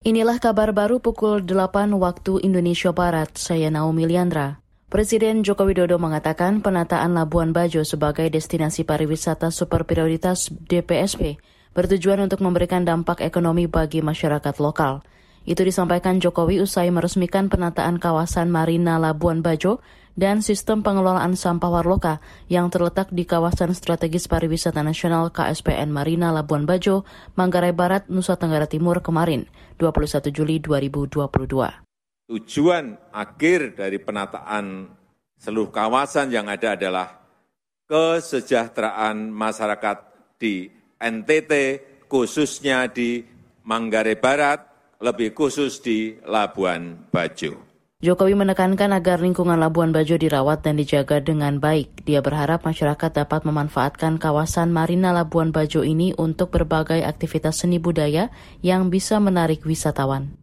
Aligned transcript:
Inilah 0.00 0.40
kabar 0.40 0.72
baru 0.72 0.96
pukul 0.96 1.44
8 1.44 1.92
waktu 2.00 2.40
Indonesia 2.40 2.88
Barat. 2.88 3.36
Saya 3.36 3.68
Naomi 3.68 4.08
Liandra. 4.08 4.56
Presiden 4.88 5.44
Joko 5.44 5.68
Widodo 5.68 6.00
mengatakan 6.00 6.64
penataan 6.64 7.12
Labuan 7.12 7.52
Bajo 7.52 7.84
sebagai 7.84 8.24
destinasi 8.32 8.88
pariwisata 8.88 9.52
super 9.52 9.84
prioritas 9.84 10.48
DPSP 10.48 11.36
bertujuan 11.76 12.16
untuk 12.24 12.40
memberikan 12.40 12.80
dampak 12.80 13.20
ekonomi 13.20 13.68
bagi 13.68 14.00
masyarakat 14.00 14.56
lokal. 14.56 15.04
Itu 15.50 15.66
disampaikan 15.66 16.22
Jokowi 16.22 16.62
usai 16.62 16.94
meresmikan 16.94 17.50
penataan 17.50 17.98
kawasan 17.98 18.54
Marina 18.54 19.02
Labuan 19.02 19.42
Bajo 19.42 19.82
dan 20.14 20.46
sistem 20.46 20.86
pengelolaan 20.86 21.34
sampah 21.34 21.66
Warloka 21.66 22.22
yang 22.46 22.70
terletak 22.70 23.10
di 23.10 23.26
kawasan 23.26 23.74
strategis 23.74 24.30
pariwisata 24.30 24.78
nasional 24.86 25.34
KSPN 25.34 25.90
Marina 25.90 26.30
Labuan 26.30 26.70
Bajo, 26.70 27.02
Manggarai 27.34 27.74
Barat, 27.74 28.06
Nusa 28.06 28.38
Tenggara 28.38 28.70
Timur 28.70 29.02
kemarin, 29.02 29.50
21 29.82 30.30
Juli 30.30 30.62
2022. 30.62 31.18
Tujuan 32.30 32.94
akhir 33.10 33.74
dari 33.74 33.98
penataan 33.98 34.86
seluruh 35.34 35.74
kawasan 35.74 36.30
yang 36.30 36.46
ada 36.46 36.78
adalah 36.78 37.26
kesejahteraan 37.90 39.34
masyarakat 39.34 39.98
di 40.38 40.70
NTT, 41.02 41.52
khususnya 42.06 42.86
di 42.86 43.26
Manggarai 43.66 44.14
Barat, 44.14 44.69
lebih 45.00 45.32
khusus 45.32 45.80
di 45.80 46.20
Labuan 46.28 47.08
Bajo. 47.08 47.70
Jokowi 48.00 48.32
menekankan 48.32 48.96
agar 48.96 49.20
lingkungan 49.20 49.60
Labuan 49.60 49.92
Bajo 49.92 50.16
dirawat 50.16 50.64
dan 50.64 50.80
dijaga 50.80 51.20
dengan 51.20 51.60
baik. 51.60 52.08
Dia 52.08 52.24
berharap 52.24 52.64
masyarakat 52.64 53.12
dapat 53.12 53.44
memanfaatkan 53.44 54.16
kawasan 54.16 54.72
Marina 54.72 55.12
Labuan 55.12 55.52
Bajo 55.52 55.84
ini 55.84 56.16
untuk 56.16 56.48
berbagai 56.48 57.04
aktivitas 57.04 57.60
seni 57.60 57.76
budaya 57.76 58.32
yang 58.64 58.88
bisa 58.88 59.20
menarik 59.20 59.68
wisatawan. 59.68 60.39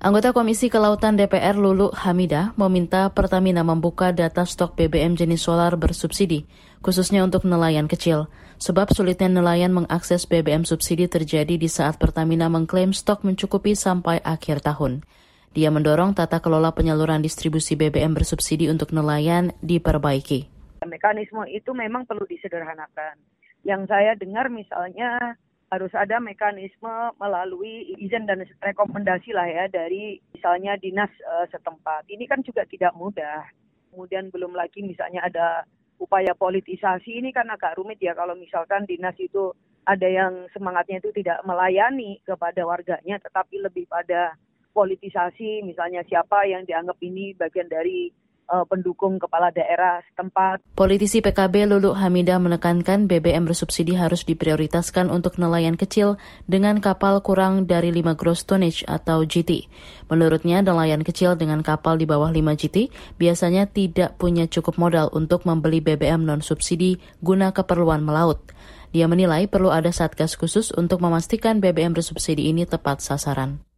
Anggota 0.00 0.32
Komisi 0.32 0.72
Kelautan 0.72 1.20
DPR 1.20 1.60
Lulu 1.60 1.92
Hamida 1.92 2.56
meminta 2.56 3.12
Pertamina 3.12 3.60
membuka 3.60 4.16
data 4.16 4.48
stok 4.48 4.72
BBM 4.72 5.12
jenis 5.12 5.44
solar 5.44 5.76
bersubsidi, 5.76 6.48
khususnya 6.80 7.20
untuk 7.20 7.44
nelayan 7.44 7.84
kecil. 7.84 8.32
Sebab 8.56 8.96
sulitnya 8.96 9.28
nelayan 9.28 9.76
mengakses 9.76 10.24
BBM 10.24 10.64
subsidi 10.64 11.04
terjadi 11.04 11.52
di 11.60 11.68
saat 11.68 12.00
Pertamina 12.00 12.48
mengklaim 12.48 12.96
stok 12.96 13.28
mencukupi 13.28 13.76
sampai 13.76 14.24
akhir 14.24 14.64
tahun. 14.64 15.04
Dia 15.52 15.68
mendorong 15.68 16.16
tata 16.16 16.40
kelola 16.40 16.72
penyaluran 16.72 17.20
distribusi 17.20 17.76
BBM 17.76 18.16
bersubsidi 18.16 18.72
untuk 18.72 18.96
nelayan 18.96 19.52
diperbaiki. 19.60 20.48
Mekanisme 20.80 21.44
itu 21.52 21.76
memang 21.76 22.08
perlu 22.08 22.24
disederhanakan. 22.24 23.20
Yang 23.68 23.92
saya 23.92 24.16
dengar 24.16 24.48
misalnya 24.48 25.36
harus 25.70 25.94
ada 25.94 26.18
mekanisme 26.18 27.14
melalui 27.22 27.94
izin 27.94 28.26
dan 28.26 28.42
rekomendasi 28.58 29.30
lah 29.30 29.46
ya 29.46 29.64
dari 29.70 30.18
misalnya 30.34 30.74
dinas 30.74 31.10
uh, 31.22 31.46
setempat. 31.46 32.10
Ini 32.10 32.26
kan 32.26 32.42
juga 32.42 32.66
tidak 32.66 32.90
mudah. 32.98 33.46
Kemudian 33.94 34.34
belum 34.34 34.54
lagi 34.54 34.82
misalnya 34.82 35.22
ada 35.26 35.62
upaya 36.02 36.34
politisasi 36.34 37.22
ini 37.22 37.30
kan 37.30 37.46
agak 37.52 37.78
rumit 37.78 38.02
ya 38.02 38.16
kalau 38.16 38.34
misalkan 38.34 38.88
dinas 38.88 39.14
itu 39.20 39.52
ada 39.84 40.08
yang 40.08 40.48
semangatnya 40.56 40.98
itu 40.98 41.12
tidak 41.12 41.44
melayani 41.44 42.18
kepada 42.24 42.64
warganya 42.64 43.20
tetapi 43.20 43.60
lebih 43.60 43.84
pada 43.84 44.34
politisasi 44.72 45.60
misalnya 45.60 46.00
siapa 46.08 46.48
yang 46.48 46.64
dianggap 46.64 46.96
ini 47.04 47.36
bagian 47.36 47.68
dari 47.68 48.08
uh, 48.50 48.66
pendukung 48.66 49.22
kepala 49.22 49.54
daerah 49.54 50.02
setempat. 50.10 50.60
Politisi 50.74 51.22
PKB 51.22 51.70
Lulu 51.70 51.94
Hamida 51.94 52.36
menekankan 52.42 53.06
BBM 53.06 53.46
bersubsidi 53.46 53.94
harus 53.94 54.26
diprioritaskan 54.26 55.08
untuk 55.08 55.38
nelayan 55.38 55.78
kecil 55.78 56.18
dengan 56.50 56.82
kapal 56.82 57.22
kurang 57.22 57.70
dari 57.70 57.94
5 57.94 58.18
gross 58.18 58.42
tonnage 58.42 58.82
atau 58.90 59.22
GT. 59.22 59.70
Menurutnya, 60.10 60.60
nelayan 60.66 61.06
kecil 61.06 61.38
dengan 61.38 61.62
kapal 61.62 61.96
di 61.96 62.04
bawah 62.10 62.28
5 62.28 62.42
GT 62.58 62.90
biasanya 63.16 63.70
tidak 63.70 64.18
punya 64.18 64.50
cukup 64.50 64.76
modal 64.76 65.06
untuk 65.14 65.46
membeli 65.46 65.78
BBM 65.78 66.26
non-subsidi 66.26 66.98
guna 67.22 67.54
keperluan 67.54 68.02
melaut. 68.02 68.42
Dia 68.90 69.06
menilai 69.06 69.46
perlu 69.46 69.70
ada 69.70 69.94
satgas 69.94 70.34
khusus 70.34 70.74
untuk 70.74 70.98
memastikan 70.98 71.62
BBM 71.62 71.94
bersubsidi 71.94 72.50
ini 72.50 72.66
tepat 72.66 72.98
sasaran. 72.98 73.69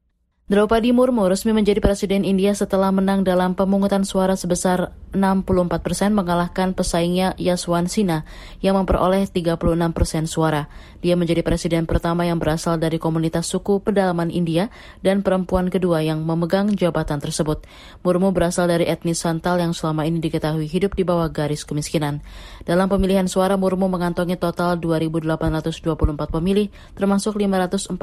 Draupadi 0.53 0.93
Murmu 0.93 1.33
resmi 1.33 1.57
menjadi 1.57 1.81
presiden 1.81 2.29
India 2.29 2.53
setelah 2.53 2.93
menang 2.93 3.25
dalam 3.25 3.57
pemungutan 3.57 4.05
suara 4.05 4.37
sebesar 4.37 4.93
64 5.17 5.49
persen 5.81 6.13
mengalahkan 6.13 6.77
pesaingnya 6.77 7.33
Yaswan 7.41 7.89
Sina 7.89 8.29
yang 8.61 8.77
memperoleh 8.77 9.25
36 9.25 9.57
persen 9.97 10.29
suara. 10.29 10.69
Dia 11.01 11.17
menjadi 11.17 11.41
presiden 11.41 11.89
pertama 11.89 12.29
yang 12.29 12.37
berasal 12.37 12.77
dari 12.77 13.01
komunitas 13.01 13.49
suku 13.49 13.81
pedalaman 13.81 14.29
India 14.29 14.69
dan 15.01 15.25
perempuan 15.25 15.73
kedua 15.73 16.05
yang 16.05 16.21
memegang 16.21 16.77
jabatan 16.77 17.17
tersebut. 17.17 17.65
Murmu 18.05 18.37
berasal 18.37 18.69
dari 18.69 18.85
etnis 18.93 19.25
Santal 19.25 19.57
yang 19.57 19.73
selama 19.73 20.05
ini 20.05 20.21
diketahui 20.21 20.69
hidup 20.69 20.93
di 20.93 21.09
bawah 21.09 21.33
garis 21.33 21.65
kemiskinan. 21.65 22.21
Dalam 22.69 22.93
pemilihan 22.93 23.25
suara, 23.25 23.57
Murmu 23.57 23.89
mengantongi 23.89 24.37
total 24.37 24.77
2.824 24.77 26.29
pemilih, 26.29 26.69
termasuk 26.93 27.41
540 27.41 27.97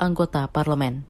anggota 0.00 0.48
parlemen. 0.48 1.09